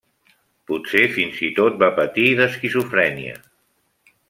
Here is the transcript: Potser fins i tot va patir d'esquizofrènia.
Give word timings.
Potser 0.71 1.01
fins 1.17 1.43
i 1.49 1.51
tot 1.59 1.77
va 1.85 1.91
patir 2.01 2.25
d'esquizofrènia. 2.41 3.37